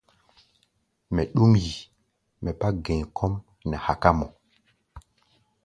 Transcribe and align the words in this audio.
Mɛ 1.13 1.21
ɗúm 1.33 1.51
yi, 1.63 1.73
mɛ 2.43 2.49
bá 2.59 2.67
gɛ̧i̧ 2.83 3.01
kɔ́ʼm 3.15 3.33
nɛ 3.69 3.75
haká 3.85 4.09
mɔ. 4.19 4.25